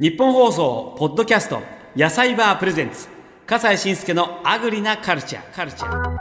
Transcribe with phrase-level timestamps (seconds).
[0.00, 1.60] 日本放送ポッドキャスト
[1.96, 3.08] 野菜バープレゼンツ。
[3.44, 6.18] 笠西慎介のアグリなカルチャーカルチャー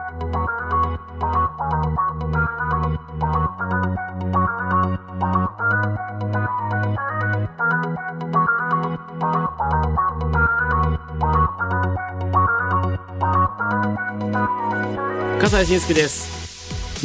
[15.40, 16.47] 笠西慎介です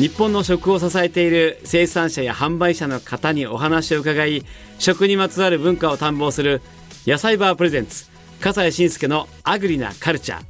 [0.02, 4.44] 日本の食を支えている生産者や販売者の方にお話を伺い
[4.80, 6.60] 食にまつわる文化を探訪する
[7.06, 8.06] 野菜バープレゼンツ
[8.40, 10.42] 笠西慎介のアグリなカルチャー。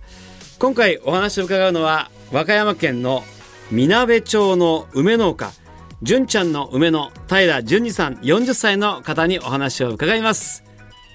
[0.59, 3.24] 今回お話を伺うのは和歌山県の
[3.70, 5.52] みなべ町の梅農家
[6.01, 10.65] 純ちゃんの梅の平純二さん40歳の方にお話を伺います。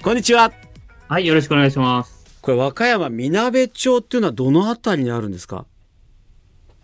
[0.03, 0.51] こんにちは。
[1.07, 2.23] はい、よろしくお願いします。
[2.41, 5.65] これ和歌山みなべ町っていうのはどのあたりにあるんですか？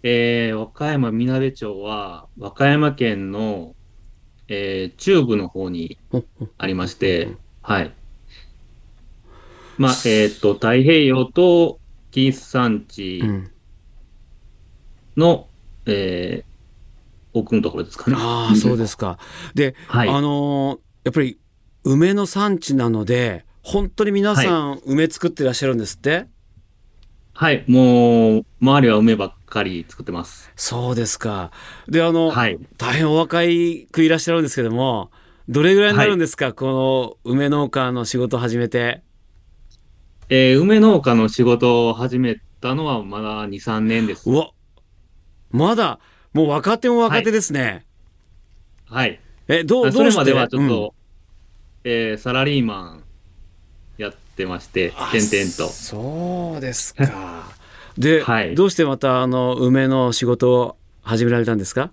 [0.03, 3.75] えー、和歌山みなべ町は、和歌山県の、
[4.48, 5.98] えー、中部の方に
[6.57, 7.30] ありまして、
[7.61, 7.94] はい。
[9.77, 11.80] まあ、えっ、と、太平洋と
[12.11, 13.50] 紀伊山地うん
[15.17, 15.47] の、
[15.86, 18.17] えー、奥のところですかね。
[18.20, 19.17] ああそうですか
[19.53, 20.09] ではい。
[20.09, 21.38] あのーやっぱり
[21.83, 26.27] 梅の産地なので本当に皆さん梅作ってらっしゃるんですって、
[27.33, 30.51] はい、もう、周りは梅ばっかり作ってます。
[30.55, 31.51] そうですか
[31.87, 32.57] であの、はい。
[32.77, 35.11] 大変お若いくいらっしゃるんですけども
[35.47, 39.01] どれぐらいになるんですか、この梅農家の仕事を始めて
[40.29, 44.35] えー、梅農家の仕事を始めたのはまだ2、3年ですう。
[44.35, 44.51] わ
[45.51, 45.99] まだ
[46.33, 47.85] もう若手も若手ですね、
[48.89, 49.19] はい。
[49.47, 50.17] えどうどそうれして？
[50.17, 50.95] まではちょっうんと、
[51.83, 53.03] えーサラリーマン
[53.97, 55.67] やってまして、あ点々と。
[55.69, 57.62] そうですか
[57.97, 58.55] で、はい。
[58.55, 61.91] どうしてまたあの梅の仕事を始められたんですか？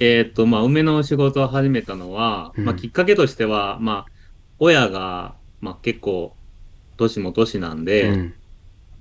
[0.00, 2.64] えーっと、まあ、梅の仕事を始めたのは、うん。
[2.64, 4.12] まあ、きっかけとしては、まあ、
[4.60, 6.36] 親が、まあ、結構、
[6.96, 8.34] 年も年なんで、うん。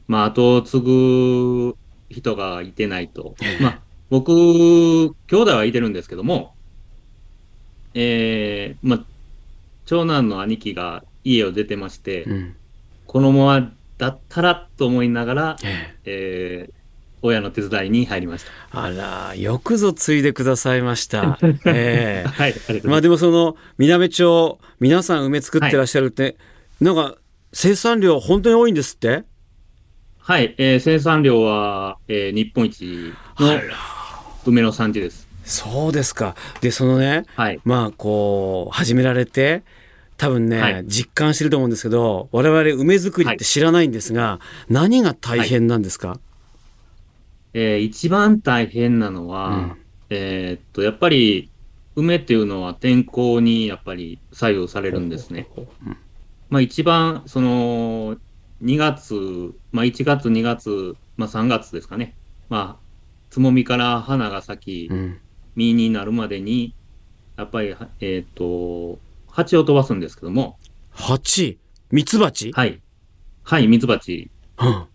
[0.07, 1.77] まあ、後を継ぐ
[2.09, 3.35] 人がいてないと。
[3.43, 3.63] ええ。
[3.63, 6.55] まあ、僕、兄弟はいてるんですけども、
[7.93, 9.05] えー、まあ、
[9.85, 12.55] 長男の兄貴が家を出てまして、うん。
[13.05, 16.77] このままだったらと思いながら、えええー
[17.23, 21.39] 親の手伝いに入りましあらよくぞ継いでくださいました。
[21.65, 22.29] えた。
[22.31, 22.53] はい、
[22.83, 23.01] まあ。
[23.01, 26.37] でもその南町皆さん梅作ってらっしゃるって、
[26.79, 27.15] なんか
[27.51, 29.23] 生産量本当に多いんですって？
[30.19, 33.61] はい、えー生産量は、えー日本一のら
[34.45, 35.27] 梅の産地です。
[35.43, 36.35] そうですか。
[36.61, 37.59] でそのねはい。
[37.65, 39.63] まあこう始められて
[40.17, 40.85] 多分ね、はい。
[40.85, 44.39] 実感してると思うんですけど我々梅作りって知らないんですが、
[44.69, 46.19] 何が大変なんですか、
[47.53, 49.77] えー一番大変なのは、うん。
[50.09, 51.49] えーっと、やっぱり、
[51.95, 55.47] 梅っていうのは天候にやっぱり左右されるんですね。
[55.55, 55.97] うん。
[56.49, 58.17] まあ一番、その、
[58.63, 62.15] 2月、まあ1月、2月、まあ3月ですかね。
[62.49, 62.83] まあ、
[63.29, 65.19] つもみから花が咲き、うん。
[65.55, 66.73] 実になるまでに、
[67.35, 68.99] やっぱり、はえーっと、
[69.37, 70.57] 蜂を飛ばすんですけども、
[70.89, 71.59] 蜂？
[71.91, 72.81] ミツバチ、はい。
[73.43, 74.31] はい、ミツバチ。
[74.57, 74.85] うん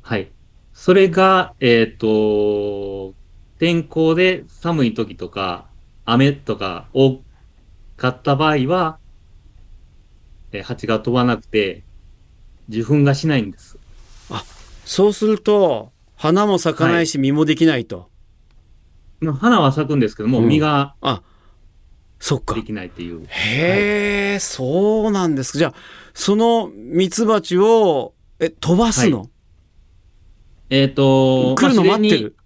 [0.00, 0.32] はい。
[0.72, 3.12] それが、えっ、と、
[3.58, 5.66] 天候で寒い時とか、
[6.06, 7.20] 雨とか多
[7.98, 8.98] かった場合は、
[10.52, 11.84] えー蜂が飛ばなくて、
[12.70, 13.78] 受粉がしないんです。
[14.86, 18.08] そうすると花も咲かないし実もできないと、
[19.20, 21.22] まあ花は咲くんですけども、うん実があ
[22.22, 22.54] そっか。
[22.54, 23.24] できないっていう。
[23.26, 25.54] へえ、そうなんです。
[25.54, 25.74] かじゃあ
[26.14, 29.28] そのミツバチをえ飛ばすの、
[30.70, 32.36] えっ、と、来るの待ってる、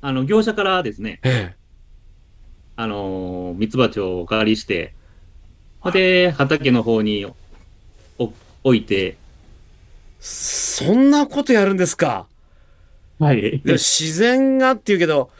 [0.00, 1.56] あの、業者からですね、ええ。
[2.76, 4.94] あのー、ミツバチをお借りして、
[5.92, 7.26] で、畑の方に
[8.18, 8.32] お
[8.64, 9.18] 置いて、
[10.18, 12.26] そんなことやるんですか？
[13.18, 13.60] はい。
[13.60, 15.30] で自然がっていうけど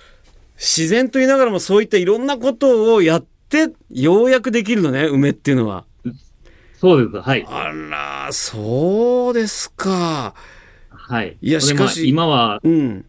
[0.59, 5.85] 自然と言いながらもそういったいろんなことをやってようやくできるのね梅っていうのは。
[6.81, 7.21] そうです。
[7.21, 7.45] はい。
[7.49, 10.35] あらそうですか。
[10.91, 11.37] はい。
[11.41, 13.07] いやしかし今は、うん。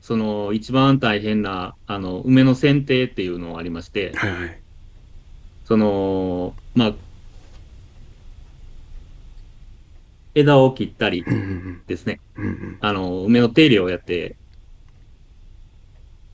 [0.00, 4.60] その、一番大変な、あの、梅の剪定っていうのがありまして、はいはい。
[5.64, 6.94] その、まあ、
[10.34, 11.24] 枝を切ったり
[11.86, 12.20] ですね。
[12.36, 14.36] うんうんあの、梅の手入れをやって、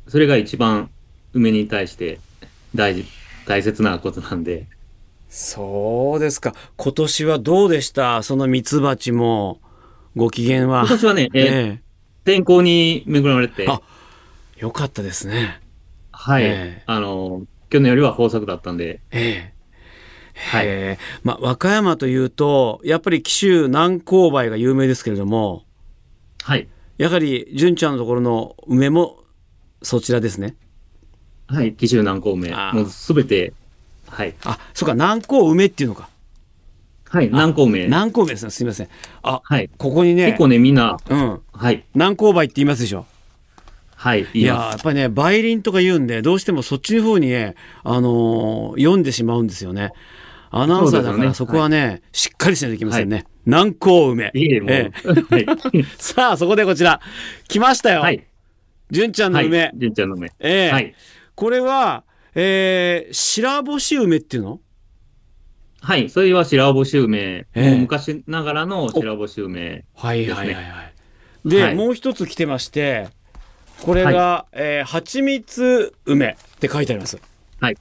[0.09, 0.91] それが一番
[1.33, 2.21] 梅に対して
[2.75, 3.05] 大事、
[3.47, 4.67] 大切なことなんで、
[5.29, 6.55] そうですか。
[6.77, 8.23] 今年はどうでした？
[8.23, 9.61] そのミツバチも。
[10.15, 10.83] ご機嫌は？
[10.83, 10.89] 今。
[10.89, 11.45] 年はね、えー
[11.75, 11.81] え
[12.25, 13.81] 天候に恵まれて、あ
[14.57, 15.61] えよかったですね。
[16.11, 16.47] はい、え
[16.81, 16.83] え。
[16.87, 19.53] あの、去年よりは豊作だったんで、え
[20.35, 20.67] はい。
[20.67, 20.99] へえ。
[21.23, 25.65] まあ、和歌山というとやっぱり紀州南高梅が有名ですけれども。
[26.43, 26.67] はい。
[26.99, 29.23] やはり純ちゃんのところの梅も
[29.83, 30.57] そちらですね
[31.49, 31.75] はい。
[31.75, 32.51] 紀州南高梅。
[32.73, 33.53] もうすべて、
[34.09, 34.35] はい。
[34.45, 36.09] あそうか南高梅っていうのか
[37.09, 37.29] はい。
[37.29, 37.85] 南高梅。
[37.85, 38.89] 南高梅ですねすみません
[39.23, 39.71] あはい。
[39.79, 41.85] ここにね結構ね、みんな、うんはい。
[41.95, 43.07] 南高梅って言いますでしょ
[43.95, 44.27] はい。
[44.35, 49.93] いややっぱりね梅林とか言うんでどうしてもそっちの方にね、あのー読んでしまうんですよね
[50.51, 54.39] アナウンサーだからそそうですよねこはね、しっかりしないといけませんね、南高梅す。
[54.39, 54.71] いえ、もう。
[54.71, 54.91] え
[55.31, 55.85] はい。
[55.99, 57.01] さあそこでこちら
[57.49, 58.25] 来ましたよ、はい。
[58.91, 59.47] 純ちゃんのはい。
[59.47, 60.33] 梅、純ちゃんの梅。
[60.39, 60.95] ええはい。
[61.35, 62.05] これは、
[62.35, 64.61] えー、白干し梅っていうの？
[65.81, 66.09] はい。
[66.11, 67.19] それは白干し梅。
[67.19, 69.85] ええもう昔ながらの白干し梅。
[69.95, 71.49] はいはいはいはい。
[71.49, 73.09] で、はいもう一つ来てまして
[73.83, 77.21] これが、えー、蜂蜜梅って書いてあります
[77.61, 77.77] はい。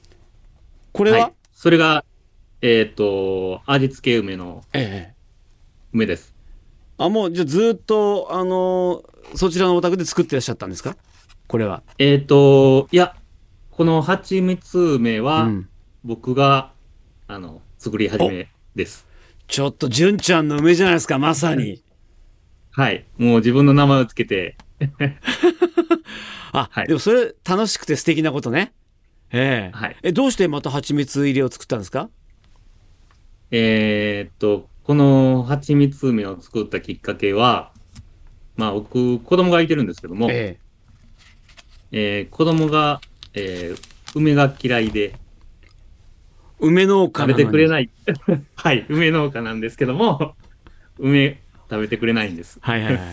[0.91, 1.33] これは、はい。
[1.53, 2.05] それが、
[2.61, 5.15] えっ、と、味付け梅のええ
[5.93, 6.34] 梅です。
[6.97, 10.95] あもうじゃあずっとあのーそちらのお宅で作ってらっしゃったんですか？
[11.47, 13.15] これは、えっ、と、いや、
[13.71, 15.69] この蜂蜜梅は、うん、
[16.03, 16.71] 僕が、
[17.27, 19.07] あの、作り始めです。
[19.47, 21.83] ちょっと純ちゃんの梅じゃないですかまさに。
[22.71, 23.05] はい。
[23.17, 24.57] もう自分の名前をつけて、
[26.53, 26.87] あ、はい。
[26.87, 28.73] でもそれ楽しくて素敵なことね。
[29.31, 29.75] ええ。
[29.77, 29.97] はい。
[30.03, 32.09] えどうしてまた蜂蜜入れを作ったんですか？
[33.51, 37.71] えっと、この蜂蜜梅を作ったきっかけは、
[38.55, 40.59] まあ僕、子供がいてるんですけども、え
[41.91, 43.01] えー子供が、
[43.33, 45.13] えー梅が嫌いでえ
[46.59, 47.89] 梅農家なのに食べてくれない。
[48.55, 50.35] はい、梅農家なんですけども、
[50.99, 52.59] 梅食べてくれないんです。
[52.61, 53.05] はいはいはい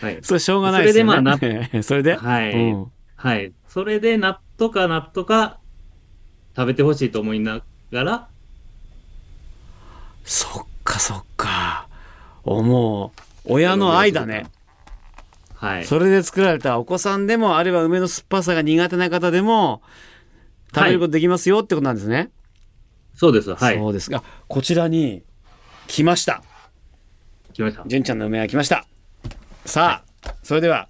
[0.02, 0.18] はい。
[0.22, 2.52] それしょうがないですよねそれでまあええ それで、はい。
[2.52, 3.52] うんはい。
[3.68, 5.60] それで、なんとかなんとか
[6.56, 7.62] 食べてほしいと思いな
[7.92, 8.28] がら、
[10.24, 11.88] そっかそっか
[12.44, 13.12] おも
[13.44, 14.46] う親の愛だね
[15.54, 15.84] はい。
[15.84, 19.82] それで作られたお子さんでもあるいは梅の酸っぱさが苦手な方でも
[20.74, 22.30] 食べることできますよってことなんですね、
[23.14, 23.54] そうです。
[23.54, 23.76] はい。
[23.76, 25.22] そうですがこちらに
[25.86, 26.42] 来ました
[27.54, 27.84] 来ました。
[27.86, 28.86] 純ちゃんの梅が来ました
[29.64, 30.88] さあそれでは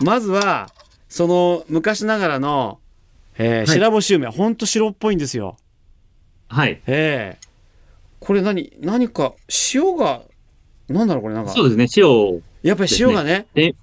[0.00, 0.70] まずは
[1.08, 2.80] その昔ながらの、
[3.38, 5.56] えーい白干し梅ほんと白っぽいんですよ
[6.48, 6.82] はい。
[6.86, 7.51] ええ
[8.24, 9.34] これ何何か
[9.74, 10.22] 塩が
[10.88, 11.50] なんだろうこれなんか。
[11.50, 11.86] そうですね。
[11.96, 13.46] 塩、やっぱり塩がね。
[13.52, 13.74] で、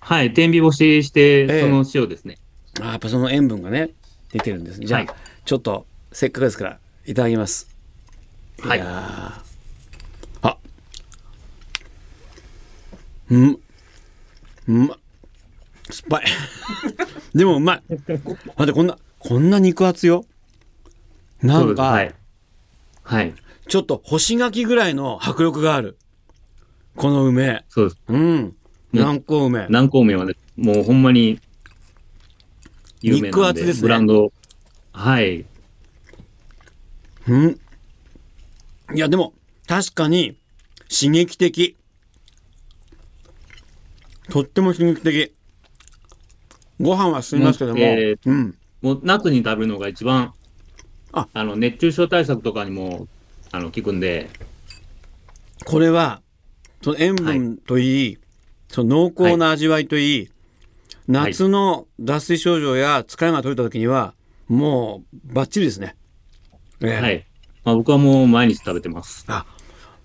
[0.00, 0.32] はい。
[0.32, 1.60] 天日干しして、ええ。
[1.60, 2.38] その塩ですね。
[2.80, 3.90] あやっぱその塩分がね
[4.32, 4.80] 出てるんです。
[4.80, 5.10] ねじゃあ、はい。
[5.44, 7.68] ちょっとせっかくですからいただきます。
[8.60, 8.78] はい。
[8.78, 10.48] やー。
[10.48, 10.56] あ。
[13.30, 13.58] うん。
[14.68, 14.98] うまっ
[15.90, 16.24] 酸っぱい。
[17.36, 17.82] でもうまい。
[17.88, 18.02] 待
[18.62, 20.24] ってこんなこんな肉厚よ。
[21.42, 22.14] なんか、はい。
[23.02, 23.34] はい。
[23.68, 25.96] ちょっと干し柿ぐらいの迫力がある。
[26.96, 27.64] この梅。
[27.68, 28.02] そうです。
[28.08, 28.56] うん。
[28.92, 29.66] 南高梅。
[29.68, 31.40] 南高梅はね、もうほんまに、
[33.00, 33.82] 有名なんで肉厚ですね。
[33.82, 34.32] ブランド。
[34.92, 35.44] はい。
[37.28, 37.60] うん。
[38.94, 39.32] いやでも
[39.66, 40.36] 確かに
[40.90, 41.76] 刺激的。
[44.28, 45.32] とっても刺激的。
[46.80, 47.82] ご飯は進みますけども、うん。
[47.82, 50.34] えーうんもう夏に食べるのが一番、
[51.12, 51.28] あ。
[51.32, 53.06] あの、熱中症対策とかにも、
[53.52, 54.30] あの、効くんで、
[55.64, 56.22] これは
[56.82, 58.18] その塩分といい、
[58.68, 60.30] その濃厚な味わいといい、
[61.06, 64.14] 夏の脱水症状や疲れが取れた時には
[64.48, 65.94] もうバッチリですね、
[66.80, 67.00] ええ。
[67.00, 67.26] はい。
[67.64, 69.24] まあ、僕はもう毎日食べてます。
[69.28, 69.44] あ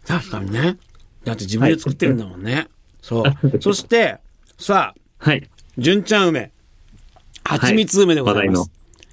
[0.05, 0.77] 確かにね。
[1.23, 2.67] だって自分で作ってるんだもんね、
[3.01, 3.33] そう。
[3.59, 4.17] そして
[4.57, 5.49] さあはい。
[5.77, 6.51] 純ちゃん梅。
[7.43, 8.71] 蜂蜜梅でございます、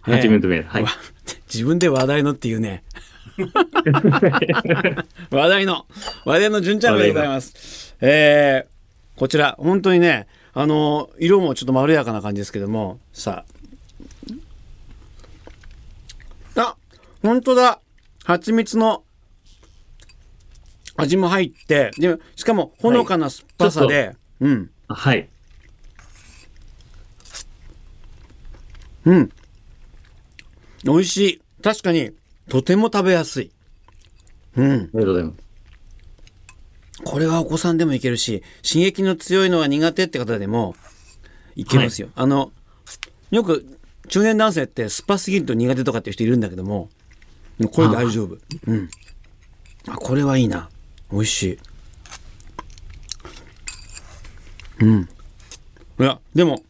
[0.09, 0.17] ええ。
[0.17, 0.63] 蜂蜜梅。
[0.63, 0.83] はい。
[0.83, 0.91] わ。
[1.53, 2.83] 自分で話題のっていうね
[5.31, 5.87] 話題の
[6.25, 13.45] 話題の純ちゃん梅でございますえー、こちら本当にねあの色もちょっとまろやかな感じですけどもさ
[16.57, 16.77] ああ
[17.23, 17.81] 本当だ
[18.25, 19.03] 蜂蜜の
[20.97, 25.29] 味も入ってでしかもほのかな酸っぱさで、うんはい。
[29.05, 29.33] うん。
[30.85, 31.43] 美味しい。
[31.63, 32.13] 確かに、
[32.49, 33.51] とても食べやすい。
[34.57, 34.73] うん。
[34.73, 35.45] ありがとうございます。
[37.05, 40.75] これはお子さんでもいけるし、刺激の強いのが苦手って方でも
[41.57, 42.09] いけますよ。
[42.15, 42.53] あの、
[43.31, 46.89] よく中年男性って酸っぱすぎると苦手とかっていう人いるんだけども、
[47.73, 48.39] これ大丈夫。
[48.67, 48.89] うん。
[49.89, 50.69] あ、これはいいな。
[51.11, 51.59] 美味しい。
[54.81, 55.09] うん。
[56.01, 56.63] いや、でも、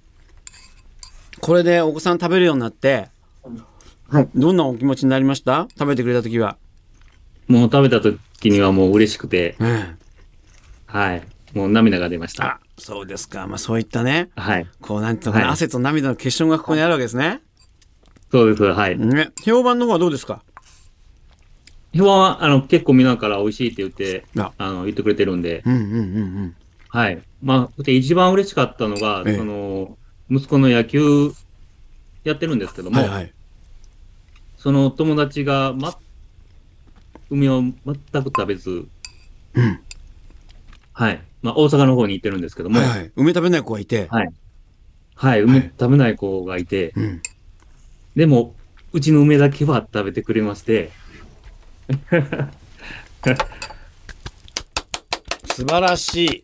[1.41, 3.09] これでお子さん食べるようになって、
[4.09, 4.29] はい。
[4.35, 5.67] どんなお気持ちになりました？
[5.79, 6.57] 食べてくれた時は。
[7.49, 8.19] もう食べた時
[8.51, 9.99] にはもう嬉しくて、うん。
[10.87, 11.23] はい。
[11.53, 12.45] もう涙が出ました。
[12.45, 13.47] あ、そうですか。
[13.47, 14.67] まあそういったね、はい。
[14.81, 17.41] こうなんていうのかな、はい汗と涙の結晶がここにあるわけですね。
[18.31, 18.63] そうです。
[18.63, 18.99] はい。
[18.99, 19.31] ね。
[19.45, 20.43] 評判の方はどうですか？
[21.95, 26.01] 評判は、あの、結構みんなから美味しいって言って、ああの、言ってくれてるんで、うんうんうんう
[26.47, 26.57] ん。
[26.89, 27.23] はい。
[27.41, 29.97] まあ、で一番嬉しかったのが、ええその、
[30.29, 31.33] 息子の野球
[32.25, 33.33] やってるんですけども、はいはい。
[34.65, 35.99] その友達が、ま、
[37.29, 38.89] 梅を全く食べず、
[39.53, 39.81] うん。
[40.95, 41.21] はい。
[41.43, 42.89] まあ、大阪の方に行ってるんですけども、はい。
[42.89, 43.13] はいはい。
[43.15, 44.07] 梅食べない子がいて。
[44.09, 44.33] はい、
[45.17, 47.21] はい梅食べない子がいて、うん。
[48.17, 48.55] でも、
[48.95, 50.93] うちの梅だけは食べてくれまして、
[55.45, 56.43] 素晴らし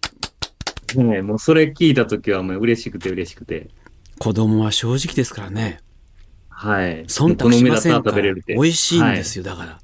[0.94, 0.98] い。
[0.98, 3.70] ね、もうそれ聞いたときはもう嬉しくて嬉しくて、
[4.18, 5.80] 子供は正直ですからね。
[6.60, 7.04] はい。
[7.06, 8.16] 忖度しませんから。
[8.16, 8.52] べれるって。
[8.54, 9.78] 美味しいんですよ、だから。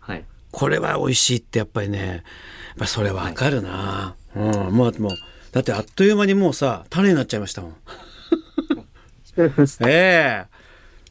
[0.00, 0.24] はい。
[0.50, 2.22] これは美味しいってやっぱりね、やっ
[2.76, 4.42] ぱそれわかるな、うん。
[4.74, 5.12] もう、もう、
[5.52, 7.76] だってあっという間にもうさ、種になっちゃいましたもん。
[9.86, 10.46] ええ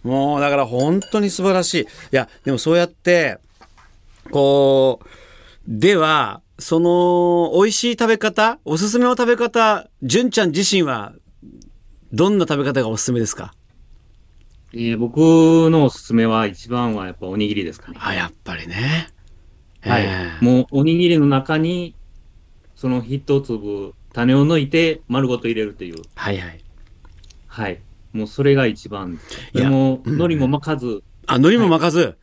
[0.03, 1.81] もうだから本当に素晴らしい。
[1.83, 3.39] いや、でもそうやって、
[4.31, 5.07] こう、
[5.65, 11.13] では、その、美味しい食べ方、おすすめの食べ方、純ちゃん自身は、
[12.11, 13.53] どんな食べ方がおすすめですか？
[14.79, 15.17] えー僕
[15.71, 17.97] のおすすめは一番はやっぱおにぎりですかね。
[17.99, 19.09] あ、やっぱりね。
[19.81, 20.03] はい。
[20.03, 21.95] ええもうおにぎりの中に、
[22.75, 25.95] その一粒種を抜いて丸ごと入れるっていう。
[26.15, 26.59] はいはい。
[27.47, 27.81] はい。
[28.13, 29.19] もうそれが一番。
[29.53, 32.15] いやでも、うん海苔も巻かず、あ、海苔も巻かず、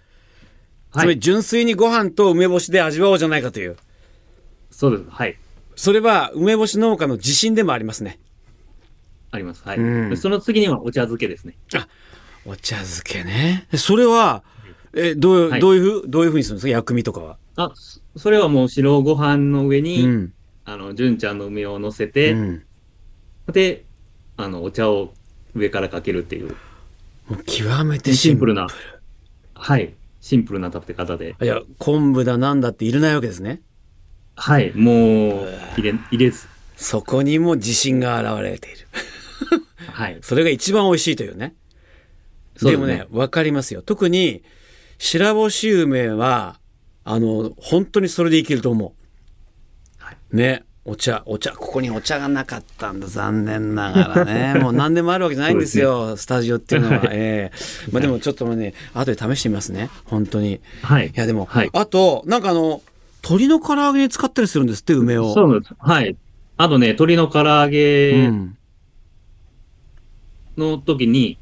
[0.92, 1.14] つまはい。
[1.14, 3.76] り純粋にご飯と梅干しで味わおうじゃないかという。
[4.70, 5.10] そうです。
[5.10, 5.36] はい。
[5.74, 8.20] それは梅干し農家の自信でもありますね。
[9.32, 9.62] あります。
[9.66, 9.78] はい。
[9.78, 11.56] うんでその次にはお茶漬けですね。
[12.46, 13.66] お茶漬けね。
[13.74, 14.42] それは、
[14.94, 16.70] え、どういう、はいどういうふう、どういうふうにするんですか？
[16.70, 17.38] 薬味とかは。
[17.56, 20.32] あ、そそれはもう白ご飯の上に、うん。
[20.64, 22.62] あの、純ちゃんの梅を乗せうて、ん。
[23.52, 23.84] で、
[24.36, 25.12] あの、お茶を
[25.54, 26.50] 上からかけるっていう、
[27.28, 28.66] もう極めてシンプルな、
[29.54, 29.94] はい。
[30.20, 31.34] シンプルな食べ方で。
[31.40, 33.60] いや、昆布だなんだっていらないわけですね。
[34.36, 34.72] はい。
[34.74, 36.46] もう、入れ、入れず。
[36.76, 38.88] そこにも自信が現れている。
[39.92, 40.18] はい。
[40.22, 41.54] それが一番美味しいというね。
[42.56, 43.82] そうでもね、わかりますよ。
[43.82, 44.42] 特に、
[44.98, 46.58] 白干し梅は、
[47.04, 48.94] あの、本当にそれでいけると思
[50.00, 50.04] う。
[50.04, 50.64] はいね。
[50.86, 53.06] お茶、お茶、ここにお茶がなかったんだ。
[53.06, 54.54] 残念ながらね。
[54.60, 56.16] もう何でもあるわけじゃないんですよ。
[56.18, 57.00] スタジオっていうのは。
[57.10, 59.88] ええまあでもちょっとね、後で試してみますね。
[60.04, 60.52] 本当に。
[60.54, 61.10] いはい。
[61.14, 62.82] やでも、はいあと、なんかあの、
[63.22, 65.32] 鶏の唐揚げに使ったりするんですって、梅を。
[65.32, 65.74] そうなんです。
[65.78, 66.16] はい。
[66.58, 68.56] あとね、鶏の唐揚うげん。
[70.58, 71.38] の時に、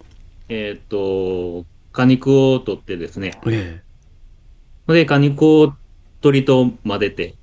[0.54, 3.40] えーっと、果肉を取ってですね。
[3.47, 3.82] え
[4.87, 5.73] で、果肉を
[6.16, 7.35] 鶏と混ぜて、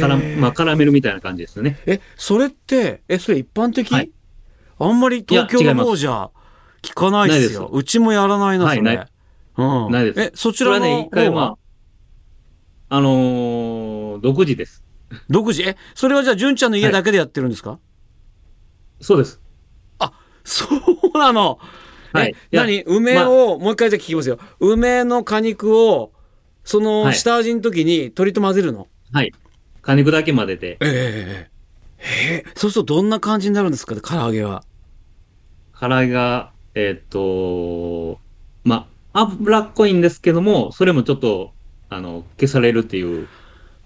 [0.00, 1.78] からまあ、カラメルみたいな感じですよね。
[1.84, 4.10] え、それって、え、それ一般的、はい
[4.78, 6.30] あんまり東京の方じゃ
[6.82, 7.68] 聞かないですよ。
[7.72, 8.80] すうちもやらないな、それ。
[8.80, 9.06] はいない
[9.58, 9.92] うん。
[9.92, 11.56] ないですえ、そちらのそれはね、一回ま
[12.88, 14.82] あ、あのー独自です。
[15.28, 17.78] 独自、え、それはじゃあ、純ちゃんの家だけでやってるんですか、
[19.00, 19.42] そうです。
[20.44, 20.66] そ
[21.14, 21.58] うなの。
[22.12, 22.82] はいえ、何？
[22.82, 24.38] 梅を、もう一回じゃあ聞きますよ。
[24.60, 26.12] 梅の果肉を、
[26.64, 29.32] そのはい下味の時に鶏と混ぜるの、はい。
[29.80, 31.50] 果肉だけ混ぜて、えええ
[31.98, 33.94] ええそうするとどんな感じになるんですか？
[33.96, 34.64] 唐揚げは。
[35.78, 38.20] 唐揚げが、えーっと、
[38.64, 41.52] まあ、脂っこいんですけども、それもちょっと、
[41.88, 43.26] あの、消されるっていう、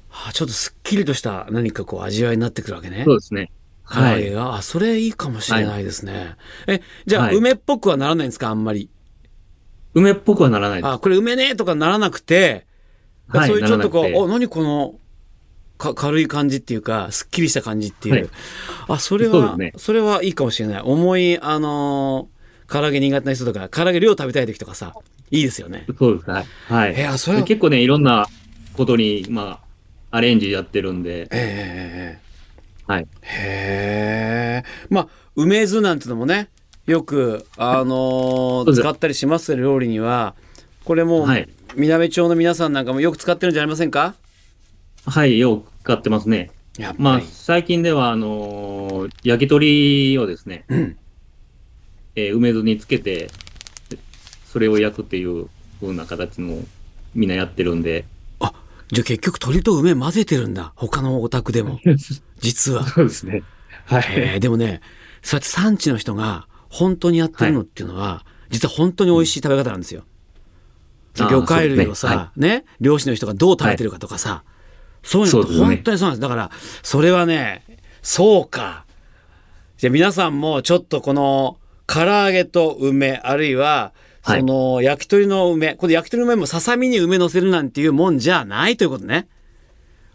[0.08, 3.02] はあ、ちょっとすっきりとした何かこう味わいになってくるわけね。
[3.04, 3.50] そうですね。
[3.92, 6.36] 唐揚げが、あ、それいいかもしれないですね。
[6.66, 8.90] え、じゃあ、はい梅っぽくはならないんですかあんまり？
[9.94, 10.92] 梅っぽくはならないです。
[10.92, 12.66] あ、これ梅ねとかならなくて、
[13.28, 14.94] はいそういうちょっとこう、お、何この、
[15.78, 18.14] か軽い感じっていうか、すっきりした感じっていう。
[18.14, 18.28] はい
[18.88, 20.82] あ、それは、そねそれはいいかもしれない。
[20.82, 22.36] 重い、あのー
[22.68, 24.92] 唐揚げ苦手な人とか、唐揚げ量食べたい時とかさ、
[25.30, 25.86] いいですよね。
[25.96, 26.28] そうです。
[26.28, 26.46] はい。
[26.68, 26.94] はい。
[26.96, 28.26] えあそれ結構ね、いろんな
[28.72, 29.60] ことに、ま
[30.10, 32.25] あ、アレンジやってるんで、ええ
[32.86, 33.08] はい。
[33.22, 34.64] へえ。
[34.90, 36.48] まあ、梅酢なんてのもね、
[36.86, 40.34] よく、あのー使ったりします料理には、
[40.84, 44.14] これも、はい南町の皆さんなんかもよく使ってるんじゃありませんか？
[45.04, 46.50] はい、よく使ってますね。
[46.96, 50.96] まあ、最近では、あのー焼き鳥をですね、うん。
[52.14, 53.30] えー梅酢につけて、
[53.90, 53.98] で
[54.46, 55.48] それを焼くっていう
[55.80, 56.56] 風な形の、
[57.14, 58.04] みんなやってるんで。
[58.90, 60.72] あ、じゃあ結局鶏と梅混ぜてるんだ。
[60.76, 61.80] 他のお宅でも。
[62.40, 62.86] 実は。
[62.86, 63.42] そうですね。
[63.86, 64.80] はへえでもね、
[65.22, 70.04] そうやって産地の人が本当にやってるのっていうのは、実は本当に美味しい食べ方なんですよ。
[71.14, 74.44] 魚介類をさ、ね、ね、漁師の人がどう食べてるかとかさ、は
[75.02, 76.20] い、そういうのって本当にそうなんです。
[76.20, 76.50] だから、
[76.82, 77.64] それはね、
[78.02, 78.84] そうか。
[79.78, 83.92] じゃあ皆さんもちょっとこの、唐揚げと梅、あるいは、
[84.26, 89.28] その、焼き鳥の梅、これ焼き鳥の梅もささみに梅乗せるなんていうもんじゃないということね。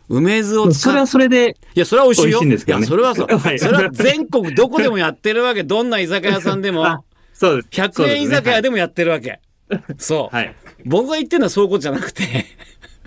[0.10, 1.56] 梅酢を使それはそれで。
[1.74, 2.44] いや、それは美味しいよ。
[2.44, 3.28] いいいや、それはそう。
[3.38, 5.64] はい、それは全国どこでもやってるわけ。
[5.64, 7.06] どんな居酒屋さんでも。
[7.34, 7.68] そうです。
[7.82, 9.40] 100円居酒屋でもやってるわけ。
[9.98, 10.36] そう。
[10.36, 10.54] はい、
[10.86, 12.46] 僕が言ってるのはそういうことじゃなくて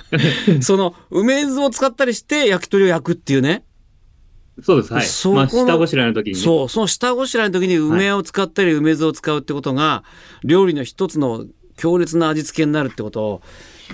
[0.62, 3.64] その、梅酢を使ったりして焼き鳥を焼くっていうね。
[4.62, 4.94] そうです。
[4.94, 5.06] はい。
[5.06, 10.04] そまあ、下ごしらえの時に、ね、そう、その下ごしらえの時に梅を使ったり梅酢を使うってことが、
[10.44, 11.46] 料理の一つの
[11.76, 13.42] 強烈な味付けになるってことを、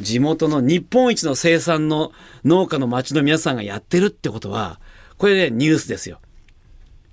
[0.01, 2.13] 地元の日本一の生産の
[2.45, 4.81] 農家の町の皆さんがやってるってことは、
[5.17, 6.21] これね、ニュースですよ。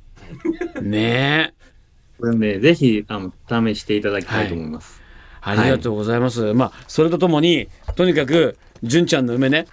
[0.81, 1.53] ねえ。
[2.19, 5.01] これね、ぜひ、あの、試していただきたいと思います。
[5.39, 6.41] はい、ありがとうございます。
[6.41, 9.67] はい、まあ、それとともに、とにかく、純ちゃんの梅ね、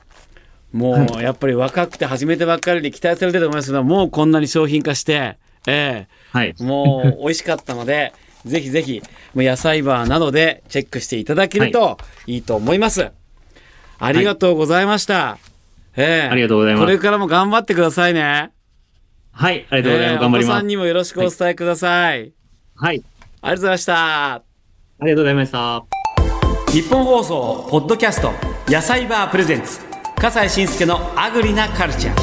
[0.74, 5.38] もう、やっぱり若くて始めてばっかりで期待されてると思いますけど、もうこんなに商品化して、
[5.68, 8.12] ええー、はい、もう美味しかったので、
[8.44, 9.00] ぜひぜひ、
[9.36, 13.02] 野菜バーなどでチェックしていただけるといいと思います。
[13.02, 13.12] はい、
[14.00, 15.14] ありがとうございました。
[15.14, 15.38] は
[15.96, 16.84] い、ええー、ありがとうございます。
[16.84, 18.50] これからも頑張ってくださいね。
[19.30, 20.12] はい、ありがとうございます。
[20.14, 20.50] えー、頑張ります。
[20.50, 22.32] お子さんにもよろしくお伝えください。
[22.74, 23.02] はい。
[23.42, 24.34] ありがとうございました。
[24.34, 24.42] あ
[25.02, 25.84] りがとうございました。
[26.72, 28.32] 日本放送、ポッドキャスト、
[28.66, 29.93] 野菜バープレゼンツ、
[30.24, 32.18] 笠西慎介のアグリなカルチャー。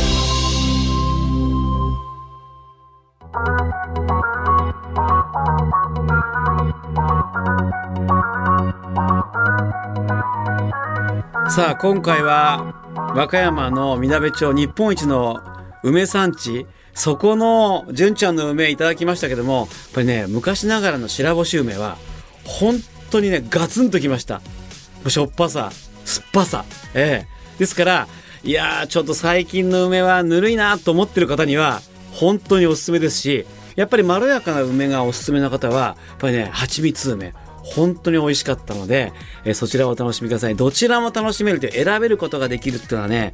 [11.47, 12.73] さあ今回は
[13.15, 15.39] 和歌山のみなべ町日本一の
[15.83, 16.65] 梅産地
[16.95, 21.97] そこの純ちゃんの梅いただきましたけどもやっぱりね昔ながらの白干し梅は
[22.45, 22.77] 本
[23.11, 24.41] 当にねガツンときました。
[25.07, 25.69] しょっぱさ
[26.03, 26.65] 酸っぱさ。
[26.95, 27.40] ええ。
[27.61, 28.07] ですから
[28.43, 33.45] いやーちょっと最近の梅はぬるいなと思ってる方には本当におすすめですし
[33.75, 39.13] やっぱりまろやかな梅がおすすめな方はやっぱりね蜂蜜梅本当に美味しかったので、
[39.45, 40.55] え、そちらをお楽しみください。
[40.55, 43.33] どちらも楽しめるという選べることができるっていうのはね、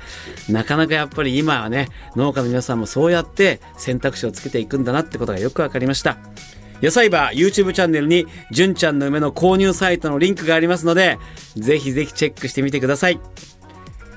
[0.50, 1.88] なかなかやっぱり今はね、
[2.18, 6.18] 農家の皆さんもそうやって選択肢をつけていくんだなってことがよくわかりました。
[6.82, 11.18] 野菜バー YouTube チャンネルに、純ちゃんの梅の購入サイトのリンクがありますので、
[11.56, 13.20] ぜひぜひチェックしてみてください。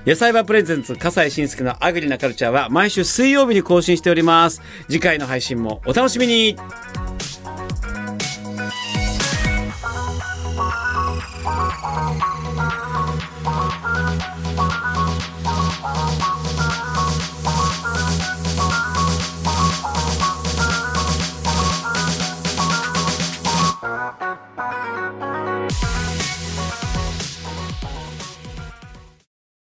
[0.07, 4.63] 野菜場プレゼンツ、笠西慎介のアグリなカルチャーは毎週水曜日に更新しております。
[4.89, 6.57] 次回の配信もお楽しみに